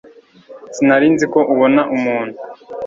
Sinari 0.75 1.07
nzi 1.13 1.25
ko 1.33 1.39
ubona 1.53 1.81
umuntu 1.95 2.37